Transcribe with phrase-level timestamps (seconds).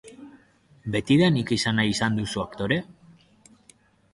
[0.95, 2.79] Betidanik izan nahi izan duzu aktore?